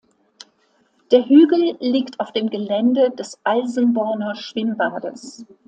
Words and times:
Der 1.11 1.27
Hügel 1.29 1.77
liegt 1.79 2.19
auf 2.19 2.31
dem 2.31 2.49
Gelände 2.49 3.11
des 3.11 3.39
Alsenborner 3.43 4.33
Schwimmbades. 4.35 5.45